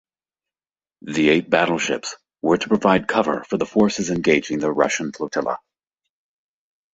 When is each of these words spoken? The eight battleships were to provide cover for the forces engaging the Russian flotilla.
The 1.03 1.29
eight 1.29 1.47
battleships 1.51 2.15
were 2.41 2.57
to 2.57 2.67
provide 2.67 3.07
cover 3.07 3.43
for 3.43 3.57
the 3.59 3.67
forces 3.67 4.09
engaging 4.09 4.57
the 4.57 4.71
Russian 4.71 5.11
flotilla. 5.11 5.59